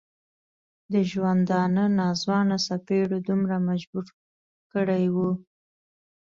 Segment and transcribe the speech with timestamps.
[0.93, 4.05] د ژوندانه ناځوانه څپېړو دومره مجبور
[4.71, 5.17] کړی و.